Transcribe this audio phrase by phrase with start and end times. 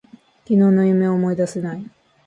[0.43, 1.85] 昨日の夢を思い出せない。